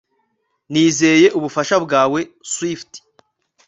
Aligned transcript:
Nizeye 0.71 1.27
ubufasha 1.37 1.75
bwawe 1.85 2.19
Swift 2.51 2.91